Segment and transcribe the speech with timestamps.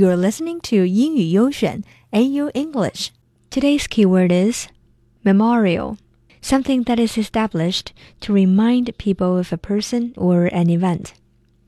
[0.00, 3.10] You're listening to 英语优选 AU English.
[3.50, 4.68] Today's keyword is
[5.22, 5.98] memorial,
[6.40, 7.88] something that is established
[8.20, 11.08] to remind people of a person or an event.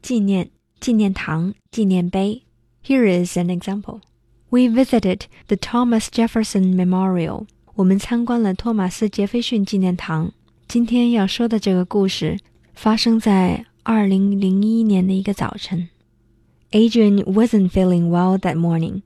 [0.01, 0.49] 纪念、
[0.81, 2.45] 纪念堂、纪念碑.
[2.83, 4.01] Here is an example.
[4.49, 7.45] We visited the Thomas Jefferson Memorial.
[7.75, 10.33] 我们参观了托马斯·杰斐逊纪念堂。
[10.67, 12.39] 今天要说的这个故事
[12.73, 15.91] 发生在二零零一年的一个早晨。
[16.73, 19.03] Adriane wasn't feeling well that morning.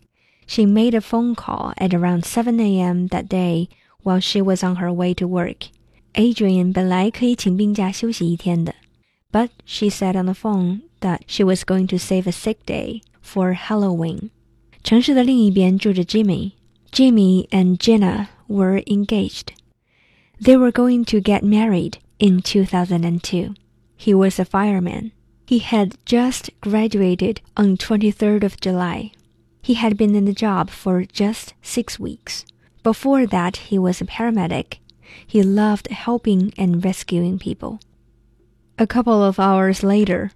[0.47, 3.09] She made a phone call at around 7 a.m.
[3.09, 3.69] that day
[4.05, 5.69] while she was on her way to work.
[6.15, 8.75] Adriane 本来可以请病假休息一天的
[9.33, 13.55] ，but she said on the phone that she was going to save a sick day for
[13.55, 14.31] Halloween.
[14.85, 16.53] 城市的另一边住着 Jimmy.
[16.93, 19.49] Jimmy and Gina were engaged.
[20.41, 23.55] They were going to get married in 2002.
[23.97, 25.11] He was a fireman.
[25.47, 29.13] He had just graduated on 23rd of July.
[29.63, 32.45] He had been in the job for just six weeks.
[32.83, 34.79] Before that, he was a paramedic.
[35.25, 37.79] He loved helping and rescuing people.
[38.77, 40.33] A couple of hours later,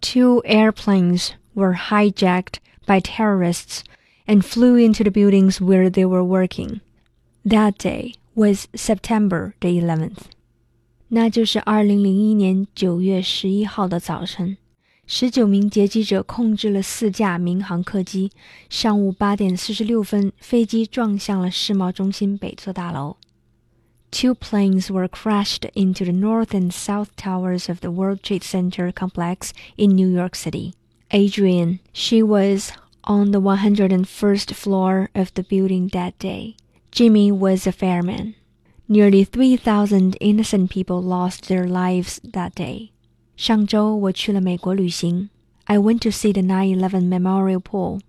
[0.00, 3.84] two airplanes were hijacked by terrorists
[4.26, 6.80] and flew into the buildings where they were working.
[7.44, 10.26] That day was September the 11th.
[11.14, 14.56] 那就是二零零一年九月十一号的早晨，
[15.06, 18.32] 十九名劫机者控制了四架民航客机。
[18.70, 23.18] 上午八点四十六分，飞机撞向了世贸中心北座大楼。
[24.10, 29.50] Two planes were crashed into the north and south towers of the World Trade Center complex
[29.76, 30.72] in New York City.
[31.10, 32.70] Adriane, she was
[33.02, 36.56] on the 101st floor of the building that day.
[36.90, 38.34] Jimmy was a fireman
[38.91, 42.91] Nearly 3,000 innocent people lost their lives that day.
[43.35, 45.29] 上周我去了美国旅行。
[45.65, 47.99] I went to see the 9/11 Memorial Pool.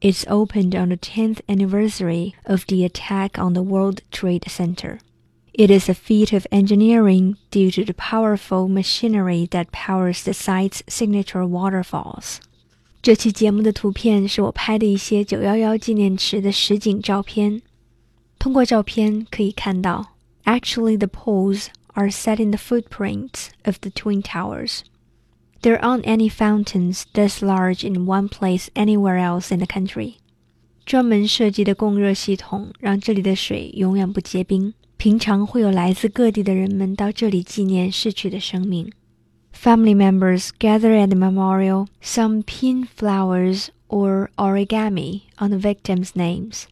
[0.00, 5.00] It's opened on the 10th anniversary of the attack on the World Trade Center.
[5.52, 10.82] It is a feat of engineering due to the powerful machinery that powers the site's
[10.86, 12.36] signature waterfalls.
[13.02, 17.62] 这期节目的图片是我拍的一些911纪念池的实景照片。
[18.38, 20.11] 通过照片可以看到。
[20.44, 24.84] Actually, the poles are set in the footprints of the Twin Towers.
[25.62, 30.16] There aren't any fountains this large in one place anywhere else in the country.
[30.86, 34.72] 专门设计的供热系统让这里的水永远不结冰。
[34.96, 38.90] 平常会有来自各地的人们到这里纪念逝去的生命。
[39.52, 41.86] Family members gather at the memorial.
[42.00, 46.64] Some pin flowers or origami on the victims' names.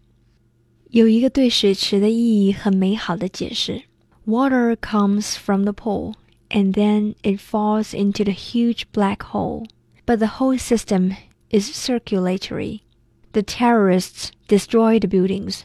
[0.90, 3.82] 有一个对水池的意义很美好的解释：
[4.26, 6.14] Water comes from the pool,
[6.50, 9.66] and then it falls into the huge black hole.
[10.06, 11.14] But the whole system
[11.50, 12.80] is circulatory.
[13.32, 15.64] The terrorists destroy the buildings,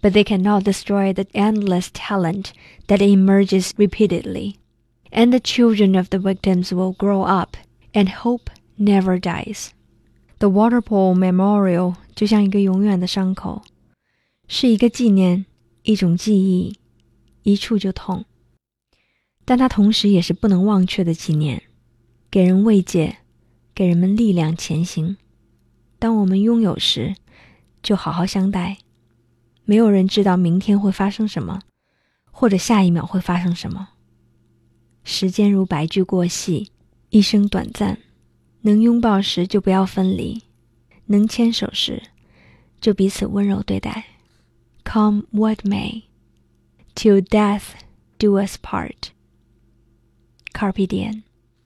[0.00, 2.52] but they cannot destroy the endless talent
[2.88, 4.56] that emerges repeatedly.
[5.12, 7.56] And the children of the victims will grow up,
[7.94, 9.72] and hope never dies.
[10.40, 13.62] The Water Pool Memorial 就像一个永远的伤口。
[14.51, 15.45] 是一个纪念，
[15.83, 16.75] 一种记忆，
[17.43, 18.25] 一触就痛。
[19.45, 21.61] 但它同时也是不能忘却的纪念，
[22.31, 23.17] 给人慰藉，
[23.75, 25.17] 给人们力量前行。
[25.99, 27.15] 当我们拥有时，
[27.83, 28.79] 就好好相待。
[29.65, 31.61] 没有人知道明天会发生什么，
[32.31, 33.89] 或者下一秒会发生什么。
[35.03, 36.71] 时间如白驹过隙，
[37.11, 37.99] 一生短暂。
[38.61, 40.41] 能拥抱时就不要分离，
[41.05, 42.01] 能牵手时
[42.81, 44.18] 就彼此温柔对待。
[44.89, 46.09] Come what may,
[46.95, 47.75] till death
[48.17, 49.11] do us part.
[50.51, 51.23] Carpe diem.